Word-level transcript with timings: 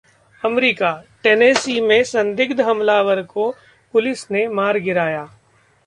America: 0.43 0.91
Tennessee 1.23 1.79
में 1.81 2.03
संदिग्ध 2.03 2.61
हमलावर 2.61 3.21
को 3.23 3.49
पुलिस 3.93 4.29
ने 4.31 4.47
मार 4.47 4.79
गिराया 4.79 5.23